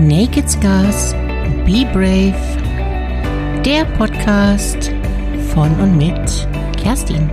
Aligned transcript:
Naked 0.00 0.48
Scars, 0.48 1.12
Be 1.66 1.84
Brave, 1.92 2.32
der 3.62 3.84
Podcast 3.98 4.90
von 5.52 5.78
und 5.78 5.98
mit 5.98 6.48
Kerstin. 6.78 7.28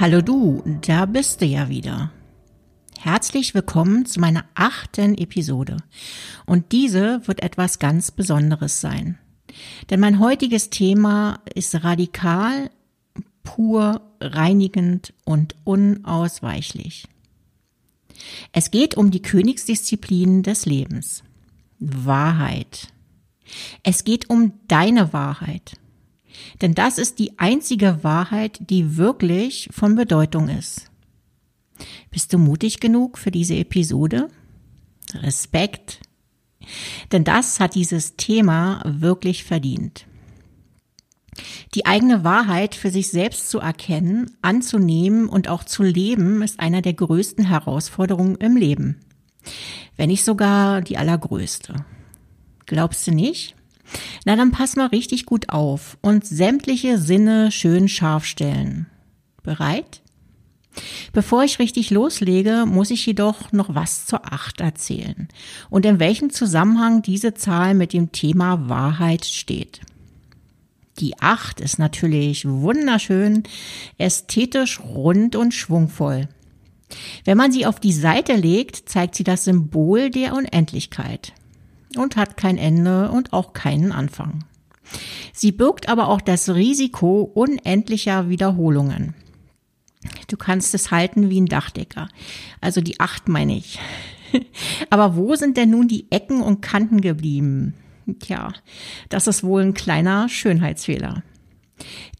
Hallo 0.00 0.20
du, 0.20 0.64
da 0.84 1.06
bist 1.06 1.40
du 1.40 1.46
ja 1.46 1.68
wieder. 1.68 2.10
Herzlich 2.98 3.54
willkommen 3.54 4.04
zu 4.04 4.18
meiner 4.18 4.46
achten 4.54 5.16
Episode. 5.16 5.76
Und 6.44 6.72
diese 6.72 7.24
wird 7.28 7.44
etwas 7.44 7.78
ganz 7.78 8.10
Besonderes 8.10 8.80
sein. 8.80 9.16
Denn 9.90 10.00
mein 10.00 10.18
heutiges 10.18 10.70
Thema 10.70 11.38
ist 11.54 11.84
radikal, 11.84 12.68
pur, 13.44 14.09
reinigend 14.20 15.14
und 15.24 15.54
unausweichlich. 15.64 17.06
Es 18.52 18.70
geht 18.70 18.96
um 18.96 19.10
die 19.10 19.22
Königsdisziplinen 19.22 20.42
des 20.42 20.66
Lebens. 20.66 21.24
Wahrheit. 21.78 22.88
Es 23.82 24.04
geht 24.04 24.28
um 24.28 24.52
deine 24.68 25.12
Wahrheit. 25.12 25.76
Denn 26.60 26.74
das 26.74 26.98
ist 26.98 27.18
die 27.18 27.38
einzige 27.38 28.04
Wahrheit, 28.04 28.60
die 28.60 28.96
wirklich 28.96 29.68
von 29.72 29.94
Bedeutung 29.94 30.48
ist. 30.48 30.90
Bist 32.10 32.32
du 32.32 32.38
mutig 32.38 32.80
genug 32.80 33.18
für 33.18 33.30
diese 33.30 33.56
Episode? 33.56 34.28
Respekt. 35.14 36.00
Denn 37.10 37.24
das 37.24 37.58
hat 37.58 37.74
dieses 37.74 38.16
Thema 38.16 38.82
wirklich 38.84 39.44
verdient. 39.44 40.06
Die 41.74 41.86
eigene 41.86 42.24
Wahrheit 42.24 42.74
für 42.74 42.90
sich 42.90 43.10
selbst 43.10 43.50
zu 43.50 43.60
erkennen, 43.60 44.36
anzunehmen 44.42 45.28
und 45.28 45.48
auch 45.48 45.64
zu 45.64 45.82
leben, 45.82 46.42
ist 46.42 46.60
einer 46.60 46.82
der 46.82 46.94
größten 46.94 47.44
Herausforderungen 47.46 48.36
im 48.36 48.56
Leben. 48.56 49.00
Wenn 49.96 50.08
nicht 50.08 50.24
sogar 50.24 50.82
die 50.82 50.98
allergrößte. 50.98 51.84
Glaubst 52.66 53.06
du 53.06 53.12
nicht? 53.12 53.54
Na, 54.24 54.36
dann 54.36 54.52
pass 54.52 54.76
mal 54.76 54.86
richtig 54.86 55.26
gut 55.26 55.48
auf 55.48 55.98
und 56.00 56.26
sämtliche 56.26 56.98
Sinne 56.98 57.50
schön 57.50 57.88
scharf 57.88 58.24
stellen. 58.24 58.86
Bereit? 59.42 60.02
Bevor 61.12 61.42
ich 61.42 61.58
richtig 61.58 61.90
loslege, 61.90 62.64
muss 62.66 62.90
ich 62.90 63.04
jedoch 63.04 63.50
noch 63.52 63.74
was 63.74 64.06
zur 64.06 64.32
Acht 64.32 64.60
erzählen 64.60 65.28
und 65.68 65.84
in 65.84 65.98
welchem 65.98 66.30
Zusammenhang 66.30 67.02
diese 67.02 67.34
Zahl 67.34 67.74
mit 67.74 67.92
dem 67.92 68.12
Thema 68.12 68.68
Wahrheit 68.68 69.24
steht. 69.24 69.80
Die 71.00 71.18
Acht 71.18 71.60
ist 71.60 71.78
natürlich 71.78 72.46
wunderschön, 72.46 73.44
ästhetisch 73.96 74.80
rund 74.80 75.34
und 75.34 75.54
schwungvoll. 75.54 76.28
Wenn 77.24 77.38
man 77.38 77.52
sie 77.52 77.66
auf 77.66 77.80
die 77.80 77.92
Seite 77.92 78.34
legt, 78.34 78.88
zeigt 78.88 79.14
sie 79.14 79.24
das 79.24 79.44
Symbol 79.44 80.10
der 80.10 80.34
Unendlichkeit 80.34 81.32
und 81.96 82.16
hat 82.16 82.36
kein 82.36 82.58
Ende 82.58 83.10
und 83.10 83.32
auch 83.32 83.52
keinen 83.52 83.92
Anfang. 83.92 84.44
Sie 85.32 85.52
birgt 85.52 85.88
aber 85.88 86.08
auch 86.08 86.20
das 86.20 86.50
Risiko 86.50 87.22
unendlicher 87.22 88.28
Wiederholungen. 88.28 89.14
Du 90.28 90.36
kannst 90.36 90.74
es 90.74 90.90
halten 90.90 91.30
wie 91.30 91.40
ein 91.40 91.46
Dachdecker. 91.46 92.08
Also 92.60 92.80
die 92.80 93.00
acht 93.00 93.28
meine 93.28 93.56
ich. 93.56 93.78
aber 94.90 95.16
wo 95.16 95.34
sind 95.34 95.56
denn 95.56 95.70
nun 95.70 95.88
die 95.88 96.10
Ecken 96.10 96.42
und 96.42 96.60
Kanten 96.60 97.00
geblieben? 97.00 97.74
Tja, 98.20 98.52
das 99.08 99.26
ist 99.26 99.44
wohl 99.44 99.62
ein 99.62 99.74
kleiner 99.74 100.28
Schönheitsfehler. 100.28 101.22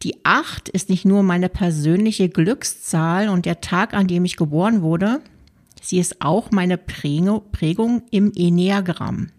Die 0.03 0.25
acht 0.25 0.69
ist 0.69 0.89
nicht 0.89 1.05
nur 1.05 1.23
meine 1.23 1.49
persönliche 1.49 2.29
Glückszahl 2.29 3.29
und 3.29 3.45
der 3.45 3.61
Tag, 3.61 3.93
an 3.93 4.07
dem 4.07 4.25
ich 4.25 4.35
geboren 4.35 4.81
wurde, 4.81 5.21
sie 5.81 5.99
ist 5.99 6.21
auch 6.21 6.51
meine 6.51 6.77
Prägung 6.77 8.03
im 8.09 8.31
Enneagramm. 8.35 9.29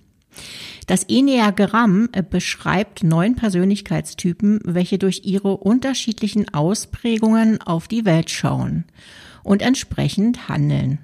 Das 0.87 1.05
Enneagramm 1.05 2.09
äh, 2.13 2.23
beschreibt 2.23 3.05
neun 3.05 3.37
Persönlichkeitstypen, 3.37 4.61
welche 4.65 4.99
durch 4.99 5.23
ihre 5.25 5.57
unterschiedlichen 5.57 6.53
Ausprägungen 6.53 7.61
auf 7.63 7.89
die 7.89 8.05
Welt 8.05 8.31
schauen 8.31 8.85
und 9.43 9.63
entsprechend 9.63 10.49
handeln. 10.49 10.99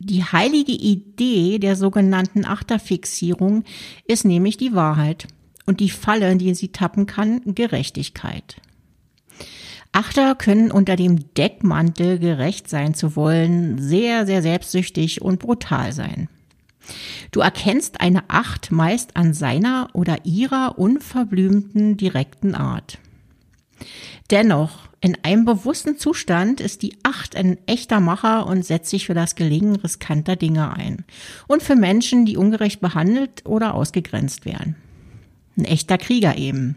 Die 0.00 0.22
heilige 0.22 0.72
Idee 0.72 1.58
der 1.58 1.74
sogenannten 1.74 2.44
Achterfixierung 2.44 3.64
ist 4.06 4.24
nämlich 4.24 4.56
die 4.56 4.72
Wahrheit 4.72 5.26
und 5.66 5.80
die 5.80 5.90
Falle, 5.90 6.30
in 6.30 6.38
die 6.38 6.54
sie 6.54 6.68
tappen 6.68 7.06
kann, 7.06 7.40
Gerechtigkeit. 7.44 8.60
Achter 9.90 10.36
können 10.36 10.70
unter 10.70 10.94
dem 10.94 11.34
Deckmantel 11.34 12.20
gerecht 12.20 12.68
sein 12.70 12.94
zu 12.94 13.16
wollen, 13.16 13.78
sehr, 13.80 14.24
sehr 14.26 14.42
selbstsüchtig 14.42 15.20
und 15.20 15.40
brutal 15.40 15.92
sein. 15.92 16.28
Du 17.32 17.40
erkennst 17.40 18.00
eine 18.00 18.30
Acht 18.30 18.70
meist 18.70 19.16
an 19.16 19.34
seiner 19.34 19.90
oder 19.94 20.24
ihrer 20.24 20.78
unverblümten, 20.78 21.96
direkten 21.96 22.54
Art. 22.54 22.98
Dennoch, 24.30 24.87
in 25.00 25.16
einem 25.22 25.44
bewussten 25.44 25.96
Zustand 25.96 26.60
ist 26.60 26.82
die 26.82 26.96
Acht 27.04 27.36
ein 27.36 27.58
echter 27.66 28.00
Macher 28.00 28.46
und 28.46 28.64
setzt 28.64 28.90
sich 28.90 29.06
für 29.06 29.14
das 29.14 29.36
Gelingen 29.36 29.76
riskanter 29.76 30.34
Dinge 30.34 30.74
ein. 30.74 31.04
Und 31.46 31.62
für 31.62 31.76
Menschen, 31.76 32.26
die 32.26 32.36
ungerecht 32.36 32.80
behandelt 32.80 33.46
oder 33.46 33.74
ausgegrenzt 33.74 34.44
werden. 34.44 34.74
Ein 35.56 35.66
echter 35.66 35.98
Krieger 35.98 36.36
eben. 36.36 36.76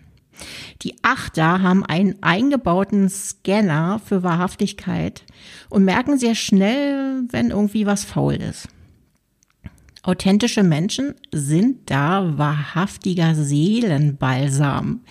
Die 0.84 0.96
Achter 1.02 1.62
haben 1.62 1.86
einen 1.86 2.22
eingebauten 2.22 3.10
Scanner 3.10 4.00
für 4.04 4.24
Wahrhaftigkeit 4.24 5.24
und 5.70 5.84
merken 5.84 6.18
sehr 6.18 6.36
schnell, 6.36 7.24
wenn 7.30 7.50
irgendwie 7.50 7.86
was 7.86 8.04
faul 8.04 8.36
ist. 8.36 8.68
Authentische 10.04 10.64
Menschen 10.64 11.14
sind 11.32 11.92
da 11.92 12.38
wahrhaftiger 12.38 13.36
Seelenbalsam. 13.36 15.02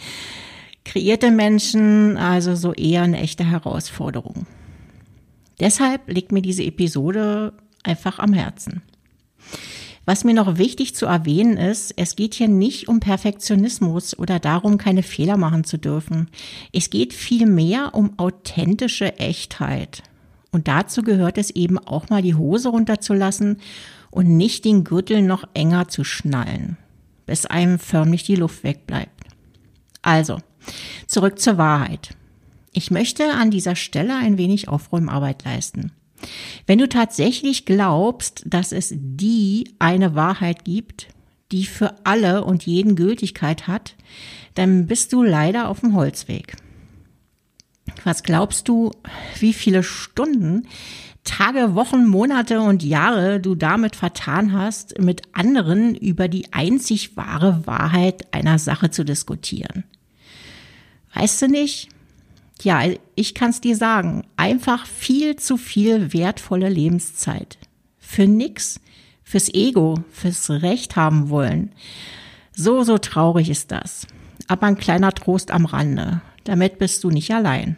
Kreierte 0.84 1.30
Menschen 1.30 2.16
also 2.16 2.54
so 2.54 2.72
eher 2.72 3.02
eine 3.02 3.20
echte 3.20 3.48
Herausforderung. 3.48 4.46
Deshalb 5.60 6.08
liegt 6.08 6.32
mir 6.32 6.42
diese 6.42 6.64
Episode 6.64 7.52
einfach 7.82 8.18
am 8.18 8.32
Herzen. 8.32 8.82
Was 10.06 10.24
mir 10.24 10.34
noch 10.34 10.56
wichtig 10.58 10.94
zu 10.96 11.06
erwähnen 11.06 11.56
ist, 11.56 11.92
es 11.96 12.16
geht 12.16 12.34
hier 12.34 12.48
nicht 12.48 12.88
um 12.88 12.98
Perfektionismus 13.00 14.18
oder 14.18 14.40
darum, 14.40 14.78
keine 14.78 15.02
Fehler 15.02 15.36
machen 15.36 15.64
zu 15.64 15.76
dürfen. 15.76 16.28
Es 16.72 16.90
geht 16.90 17.12
vielmehr 17.12 17.94
um 17.94 18.18
authentische 18.18 19.18
Echtheit. 19.18 20.02
Und 20.50 20.66
dazu 20.66 21.02
gehört 21.02 21.38
es 21.38 21.50
eben 21.50 21.78
auch 21.78 22.08
mal 22.08 22.22
die 22.22 22.34
Hose 22.34 22.70
runterzulassen 22.70 23.58
und 24.10 24.36
nicht 24.36 24.64
den 24.64 24.82
Gürtel 24.84 25.22
noch 25.22 25.44
enger 25.54 25.88
zu 25.88 26.02
schnallen, 26.02 26.76
bis 27.26 27.46
einem 27.46 27.78
förmlich 27.78 28.24
die 28.24 28.36
Luft 28.36 28.64
wegbleibt. 28.64 29.26
Also, 30.02 30.38
zurück 31.06 31.38
zur 31.38 31.58
Wahrheit. 31.58 32.16
Ich 32.72 32.90
möchte 32.90 33.32
an 33.32 33.50
dieser 33.50 33.76
Stelle 33.76 34.16
ein 34.16 34.38
wenig 34.38 34.68
Aufräumarbeit 34.68 35.44
leisten. 35.44 35.92
Wenn 36.66 36.78
du 36.78 36.88
tatsächlich 36.88 37.64
glaubst, 37.64 38.42
dass 38.46 38.72
es 38.72 38.92
die 38.94 39.74
eine 39.78 40.14
Wahrheit 40.14 40.64
gibt, 40.64 41.08
die 41.50 41.64
für 41.64 41.94
alle 42.04 42.44
und 42.44 42.66
jeden 42.66 42.94
Gültigkeit 42.94 43.66
hat, 43.66 43.96
dann 44.54 44.86
bist 44.86 45.12
du 45.12 45.22
leider 45.22 45.68
auf 45.68 45.80
dem 45.80 45.94
Holzweg. 45.94 46.56
Was 48.04 48.22
glaubst 48.22 48.68
du, 48.68 48.92
wie 49.38 49.52
viele 49.52 49.82
Stunden 49.82 50.66
Tage, 51.24 51.74
Wochen, 51.74 52.06
Monate 52.06 52.60
und 52.60 52.82
Jahre 52.82 53.40
du 53.40 53.54
damit 53.54 53.94
vertan 53.94 54.52
hast, 54.52 54.98
mit 54.98 55.22
anderen 55.32 55.94
über 55.94 56.28
die 56.28 56.52
einzig 56.52 57.16
wahre 57.16 57.66
Wahrheit 57.66 58.32
einer 58.32 58.58
Sache 58.58 58.90
zu 58.90 59.04
diskutieren. 59.04 59.84
Weißt 61.14 61.42
du 61.42 61.48
nicht? 61.48 61.88
Ja, 62.62 62.82
ich 63.14 63.34
kann's 63.34 63.60
dir 63.60 63.76
sagen. 63.76 64.24
Einfach 64.36 64.86
viel 64.86 65.36
zu 65.36 65.56
viel 65.56 66.12
wertvolle 66.12 66.68
Lebenszeit. 66.68 67.58
Für 67.98 68.26
nix. 68.26 68.80
Fürs 69.22 69.52
Ego. 69.52 70.02
Fürs 70.10 70.50
Recht 70.50 70.96
haben 70.96 71.30
wollen. 71.30 71.72
So, 72.52 72.82
so 72.82 72.98
traurig 72.98 73.48
ist 73.48 73.70
das. 73.70 74.06
Aber 74.48 74.66
ein 74.66 74.76
kleiner 74.76 75.12
Trost 75.12 75.50
am 75.50 75.64
Rande. 75.64 76.20
Damit 76.44 76.78
bist 76.78 77.02
du 77.04 77.10
nicht 77.10 77.32
allein. 77.32 77.76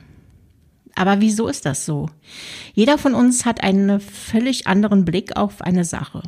Aber 0.95 1.21
wieso 1.21 1.49
ist 1.49 1.65
das 1.67 1.87
so? 1.87 2.11
Jeder 2.75 2.99
von 2.99 3.15
uns 3.15 3.45
hat 3.45 3.63
einen 3.63 4.01
völlig 4.01 4.67
anderen 4.67 5.05
Blick 5.05 5.37
auf 5.37 5.63
eine 5.63 5.85
Sache. 5.85 6.23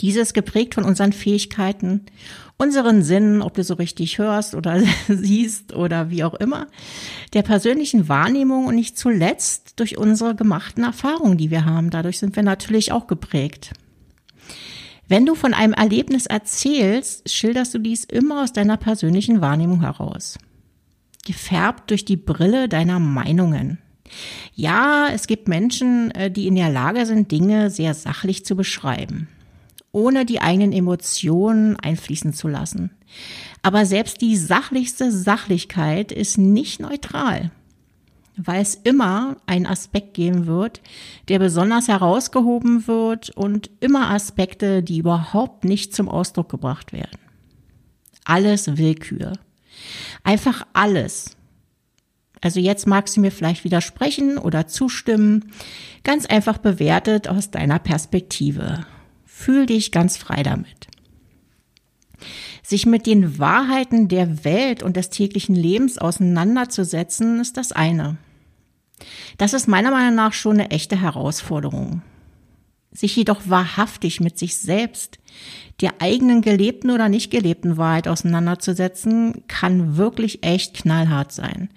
Dieses 0.00 0.34
geprägt 0.34 0.74
von 0.74 0.84
unseren 0.84 1.12
Fähigkeiten, 1.12 2.06
unseren 2.56 3.02
Sinnen, 3.02 3.42
ob 3.42 3.54
du 3.54 3.64
so 3.64 3.74
richtig 3.74 4.18
hörst 4.18 4.54
oder 4.54 4.82
siehst 5.08 5.74
oder 5.74 6.10
wie 6.10 6.24
auch 6.24 6.34
immer, 6.34 6.66
der 7.32 7.42
persönlichen 7.42 8.08
Wahrnehmung 8.08 8.66
und 8.66 8.74
nicht 8.74 8.98
zuletzt 8.98 9.78
durch 9.80 9.98
unsere 9.98 10.34
gemachten 10.34 10.84
Erfahrungen, 10.84 11.38
die 11.38 11.50
wir 11.50 11.64
haben. 11.64 11.90
Dadurch 11.90 12.18
sind 12.18 12.36
wir 12.36 12.42
natürlich 12.42 12.92
auch 12.92 13.06
geprägt. 13.06 13.72
Wenn 15.08 15.24
du 15.24 15.34
von 15.34 15.54
einem 15.54 15.72
Erlebnis 15.72 16.26
erzählst, 16.26 17.30
schilderst 17.30 17.74
du 17.74 17.78
dies 17.78 18.04
immer 18.04 18.42
aus 18.42 18.52
deiner 18.52 18.76
persönlichen 18.76 19.40
Wahrnehmung 19.40 19.80
heraus 19.82 20.38
gefärbt 21.26 21.90
durch 21.90 22.06
die 22.06 22.16
Brille 22.16 22.68
deiner 22.70 22.98
Meinungen. 22.98 23.78
Ja, 24.54 25.08
es 25.12 25.26
gibt 25.26 25.48
Menschen, 25.48 26.12
äh, 26.12 26.30
die 26.30 26.46
in 26.46 26.54
der 26.54 26.70
Lage 26.70 27.04
sind, 27.04 27.30
Dinge 27.30 27.68
sehr 27.68 27.92
sachlich 27.92 28.46
zu 28.46 28.56
beschreiben, 28.56 29.28
ohne 29.92 30.26
die 30.26 30.40
eigenen 30.40 30.72
Emotionen 30.72 31.76
einfließen 31.76 32.32
zu 32.32 32.48
lassen. 32.48 32.90
Aber 33.62 33.86
selbst 33.86 34.20
die 34.20 34.36
sachlichste 34.36 35.10
Sachlichkeit 35.10 36.12
ist 36.12 36.38
nicht 36.38 36.80
neutral, 36.80 37.50
weil 38.36 38.62
es 38.62 38.74
immer 38.74 39.36
einen 39.46 39.66
Aspekt 39.66 40.14
geben 40.14 40.46
wird, 40.46 40.80
der 41.28 41.38
besonders 41.38 41.88
herausgehoben 41.88 42.86
wird 42.86 43.30
und 43.30 43.70
immer 43.80 44.10
Aspekte, 44.10 44.82
die 44.82 44.98
überhaupt 44.98 45.64
nicht 45.64 45.94
zum 45.94 46.08
Ausdruck 46.08 46.48
gebracht 46.48 46.92
werden. 46.92 47.18
Alles 48.24 48.76
Willkür. 48.76 49.32
Einfach 50.24 50.66
alles. 50.72 51.36
Also 52.40 52.60
jetzt 52.60 52.86
magst 52.86 53.16
du 53.16 53.20
mir 53.20 53.30
vielleicht 53.30 53.64
widersprechen 53.64 54.38
oder 54.38 54.66
zustimmen. 54.66 55.52
Ganz 56.04 56.26
einfach 56.26 56.58
bewertet 56.58 57.28
aus 57.28 57.50
deiner 57.50 57.78
Perspektive. 57.78 58.86
Fühl 59.38 59.66
dich 59.66 59.92
ganz 59.92 60.16
frei 60.16 60.42
damit. 60.42 60.88
Sich 62.62 62.86
mit 62.86 63.06
den 63.06 63.38
Wahrheiten 63.38 64.08
der 64.08 64.44
Welt 64.46 64.82
und 64.82 64.96
des 64.96 65.10
täglichen 65.10 65.54
Lebens 65.54 65.98
auseinanderzusetzen, 65.98 67.38
ist 67.38 67.58
das 67.58 67.70
eine. 67.70 68.16
Das 69.36 69.52
ist 69.52 69.68
meiner 69.68 69.90
Meinung 69.90 70.14
nach 70.14 70.32
schon 70.32 70.58
eine 70.58 70.70
echte 70.70 70.98
Herausforderung. 70.98 72.00
Sich 72.90 73.14
jedoch 73.14 73.42
wahrhaftig 73.44 74.20
mit 74.20 74.38
sich 74.38 74.56
selbst, 74.56 75.18
der 75.82 76.00
eigenen 76.00 76.40
gelebten 76.40 76.90
oder 76.90 77.10
nicht 77.10 77.30
gelebten 77.30 77.76
Wahrheit 77.76 78.08
auseinanderzusetzen, 78.08 79.46
kann 79.48 79.98
wirklich 79.98 80.44
echt 80.44 80.74
knallhart 80.74 81.30
sein 81.30 81.68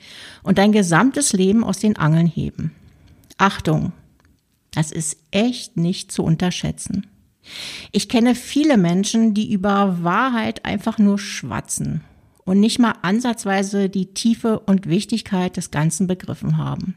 und 0.44 0.58
dein 0.58 0.72
gesamtes 0.72 1.34
Leben 1.34 1.66
aus 1.66 1.78
den 1.78 1.98
Angeln 1.98 2.26
heben. 2.26 2.74
Achtung, 3.38 3.92
das 4.72 4.94
ist 4.94 5.18
echt 5.32 5.76
nicht 5.76 6.12
zu 6.14 6.24
unterschätzen. 6.24 7.06
Ich 7.92 8.10
kenne 8.10 8.36
viele 8.36 8.78
Menschen, 8.78 9.34
die 9.34 9.52
über 9.52 10.04
Wahrheit 10.04 10.66
einfach 10.66 10.98
nur 10.98 11.18
schwatzen 11.18 12.02
und 12.46 12.60
nicht 12.60 12.80
mal 12.80 12.96
ansatzweise 13.02 13.90
die 13.90 14.14
Tiefe 14.14 14.60
und 14.60 14.88
Wichtigkeit 14.88 15.58
des 15.58 15.72
Ganzen 15.72 16.08
begriffen 16.08 16.58
haben. 16.58 16.96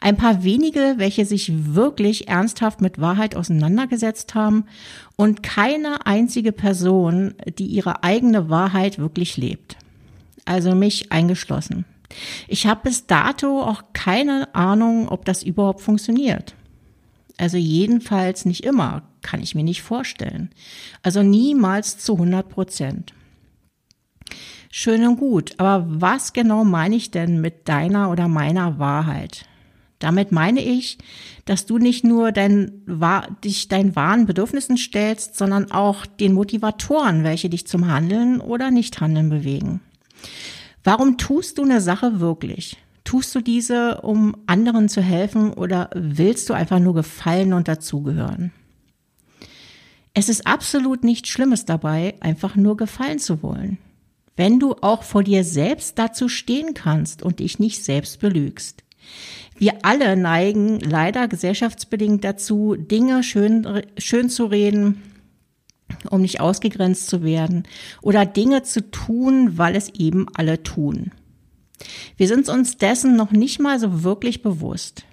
Ein 0.00 0.16
paar 0.16 0.44
wenige, 0.44 0.94
welche 0.96 1.24
sich 1.24 1.74
wirklich 1.74 2.28
ernsthaft 2.28 2.80
mit 2.80 3.00
Wahrheit 3.00 3.36
auseinandergesetzt 3.36 4.34
haben 4.34 4.64
und 5.16 5.42
keine 5.42 6.06
einzige 6.06 6.52
Person, 6.52 7.34
die 7.58 7.66
ihre 7.66 8.02
eigene 8.02 8.48
Wahrheit 8.48 8.98
wirklich 8.98 9.36
lebt. 9.36 9.76
Also 10.44 10.74
mich 10.74 11.12
eingeschlossen. 11.12 11.84
Ich 12.48 12.66
habe 12.66 12.80
bis 12.84 13.06
dato 13.06 13.62
auch 13.62 13.82
keine 13.92 14.54
Ahnung, 14.54 15.08
ob 15.08 15.24
das 15.24 15.42
überhaupt 15.42 15.80
funktioniert. 15.80 16.54
Also 17.38 17.56
jedenfalls 17.56 18.44
nicht 18.44 18.64
immer, 18.64 19.02
kann 19.22 19.42
ich 19.42 19.54
mir 19.54 19.64
nicht 19.64 19.82
vorstellen. 19.82 20.50
Also 21.02 21.22
niemals 21.22 21.98
zu 21.98 22.14
100 22.14 22.48
Prozent. 22.48 23.14
Schön 24.70 25.06
und 25.06 25.18
gut, 25.18 25.54
aber 25.58 25.84
was 25.86 26.32
genau 26.32 26.64
meine 26.64 26.96
ich 26.96 27.10
denn 27.10 27.40
mit 27.40 27.68
deiner 27.68 28.10
oder 28.10 28.28
meiner 28.28 28.78
Wahrheit? 28.78 29.46
Damit 29.98 30.32
meine 30.32 30.60
ich, 30.60 30.98
dass 31.44 31.66
du 31.66 31.78
nicht 31.78 32.02
nur 32.02 32.32
dein, 32.32 32.82
dich 33.44 33.68
deinen 33.68 33.94
wahren 33.94 34.26
Bedürfnissen 34.26 34.76
stellst, 34.76 35.36
sondern 35.36 35.70
auch 35.70 36.06
den 36.06 36.32
Motivatoren, 36.32 37.22
welche 37.22 37.48
dich 37.48 37.68
zum 37.68 37.86
Handeln 37.86 38.40
oder 38.40 38.70
Nichthandeln 38.70 39.28
bewegen. 39.28 39.80
Warum 40.82 41.18
tust 41.18 41.58
du 41.58 41.62
eine 41.62 41.80
Sache 41.80 42.18
wirklich? 42.18 42.78
Tust 43.04 43.34
du 43.34 43.40
diese, 43.40 44.00
um 44.00 44.34
anderen 44.46 44.88
zu 44.88 45.02
helfen 45.02 45.52
oder 45.52 45.90
willst 45.94 46.48
du 46.50 46.54
einfach 46.54 46.80
nur 46.80 46.94
gefallen 46.94 47.52
und 47.52 47.68
dazugehören? 47.68 48.52
Es 50.14 50.28
ist 50.28 50.46
absolut 50.46 51.04
nichts 51.04 51.28
Schlimmes 51.28 51.64
dabei, 51.64 52.14
einfach 52.20 52.54
nur 52.54 52.76
gefallen 52.76 53.18
zu 53.18 53.42
wollen. 53.42 53.78
Wenn 54.36 54.58
du 54.58 54.74
auch 54.80 55.02
vor 55.02 55.22
dir 55.22 55.44
selbst 55.44 55.98
dazu 55.98 56.28
stehen 56.28 56.74
kannst 56.74 57.22
und 57.22 57.38
dich 57.38 57.58
nicht 57.58 57.82
selbst 57.82 58.20
belügst. 58.20 58.82
Wir 59.56 59.84
alle 59.84 60.16
neigen 60.16 60.80
leider 60.80 61.28
gesellschaftsbedingt 61.28 62.24
dazu, 62.24 62.74
Dinge 62.76 63.22
schön, 63.22 63.82
schön 63.98 64.28
zu 64.30 64.46
reden, 64.46 65.02
um 66.10 66.22
nicht 66.22 66.40
ausgegrenzt 66.40 67.08
zu 67.08 67.22
werden, 67.22 67.64
oder 68.00 68.24
Dinge 68.26 68.62
zu 68.62 68.90
tun, 68.90 69.58
weil 69.58 69.76
es 69.76 69.90
eben 69.90 70.26
alle 70.34 70.62
tun. 70.62 71.12
Wir 72.16 72.28
sind 72.28 72.48
uns 72.48 72.76
dessen 72.76 73.16
noch 73.16 73.32
nicht 73.32 73.60
mal 73.60 73.78
so 73.78 74.02
wirklich 74.02 74.42
bewusst. 74.42 75.04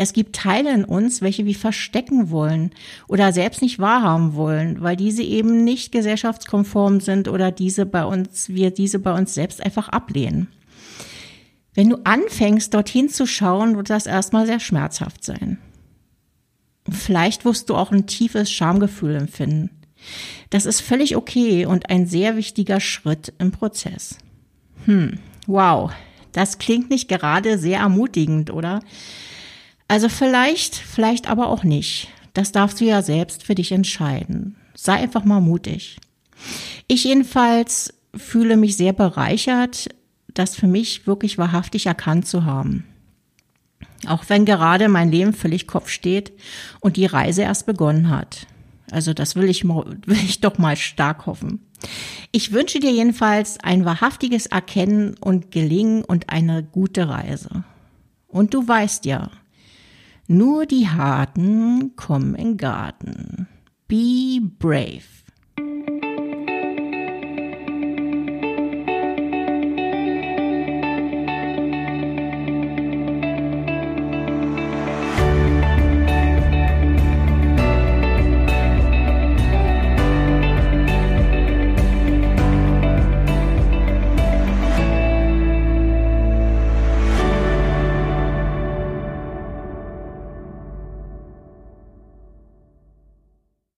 Es 0.00 0.14
gibt 0.14 0.34
Teile 0.34 0.72
in 0.72 0.86
uns, 0.86 1.20
welche 1.20 1.44
wir 1.44 1.54
verstecken 1.54 2.30
wollen 2.30 2.70
oder 3.06 3.34
selbst 3.34 3.60
nicht 3.60 3.78
wahrhaben 3.78 4.34
wollen, 4.34 4.80
weil 4.80 4.96
diese 4.96 5.22
eben 5.22 5.62
nicht 5.62 5.92
gesellschaftskonform 5.92 7.00
sind 7.00 7.28
oder 7.28 7.52
diese 7.52 7.84
bei 7.84 8.06
uns, 8.06 8.48
wir 8.48 8.70
diese 8.70 8.98
bei 8.98 9.12
uns 9.12 9.34
selbst 9.34 9.62
einfach 9.62 9.90
ablehnen. 9.90 10.48
Wenn 11.74 11.90
du 11.90 11.98
anfängst, 12.04 12.72
dorthin 12.72 13.10
zu 13.10 13.26
schauen, 13.26 13.76
wird 13.76 13.90
das 13.90 14.06
erstmal 14.06 14.46
sehr 14.46 14.58
schmerzhaft 14.58 15.22
sein. 15.22 15.58
Vielleicht 16.88 17.44
wirst 17.44 17.68
du 17.68 17.74
auch 17.74 17.92
ein 17.92 18.06
tiefes 18.06 18.50
Schamgefühl 18.50 19.16
empfinden. 19.16 19.68
Das 20.48 20.64
ist 20.64 20.80
völlig 20.80 21.14
okay 21.14 21.66
und 21.66 21.90
ein 21.90 22.06
sehr 22.06 22.38
wichtiger 22.38 22.80
Schritt 22.80 23.34
im 23.36 23.52
Prozess. 23.52 24.16
Hm, 24.86 25.18
wow, 25.46 25.92
das 26.32 26.56
klingt 26.56 26.88
nicht 26.88 27.10
gerade 27.10 27.58
sehr 27.58 27.80
ermutigend, 27.80 28.50
oder? 28.50 28.80
Also 29.90 30.08
vielleicht, 30.08 30.76
vielleicht 30.76 31.28
aber 31.28 31.48
auch 31.48 31.64
nicht. 31.64 32.10
Das 32.32 32.52
darfst 32.52 32.80
du 32.80 32.84
ja 32.84 33.02
selbst 33.02 33.42
für 33.42 33.56
dich 33.56 33.72
entscheiden. 33.72 34.54
Sei 34.72 34.92
einfach 34.92 35.24
mal 35.24 35.40
mutig. 35.40 35.96
Ich 36.86 37.02
jedenfalls 37.02 37.92
fühle 38.14 38.56
mich 38.56 38.76
sehr 38.76 38.92
bereichert, 38.92 39.88
das 40.32 40.54
für 40.54 40.68
mich 40.68 41.08
wirklich 41.08 41.38
wahrhaftig 41.38 41.86
erkannt 41.86 42.28
zu 42.28 42.44
haben. 42.44 42.84
Auch 44.06 44.22
wenn 44.28 44.44
gerade 44.44 44.88
mein 44.88 45.10
Leben 45.10 45.32
völlig 45.32 45.66
Kopf 45.66 45.88
steht 45.88 46.30
und 46.78 46.96
die 46.96 47.06
Reise 47.06 47.42
erst 47.42 47.66
begonnen 47.66 48.10
hat. 48.10 48.46
Also 48.92 49.12
das 49.12 49.34
will 49.34 49.48
ich, 49.48 49.64
will 49.64 49.96
ich 50.06 50.40
doch 50.40 50.56
mal 50.56 50.76
stark 50.76 51.26
hoffen. 51.26 51.66
Ich 52.30 52.52
wünsche 52.52 52.78
dir 52.78 52.92
jedenfalls 52.92 53.58
ein 53.58 53.84
wahrhaftiges 53.84 54.46
Erkennen 54.46 55.16
und 55.20 55.50
Gelingen 55.50 56.04
und 56.04 56.30
eine 56.30 56.62
gute 56.62 57.08
Reise. 57.08 57.64
Und 58.28 58.54
du 58.54 58.68
weißt 58.68 59.04
ja, 59.04 59.32
nur 60.30 60.64
die 60.64 60.88
Harten 60.88 61.96
kommen 61.96 62.36
in 62.36 62.56
Garten. 62.56 63.48
Be 63.88 64.40
brave. 64.40 65.19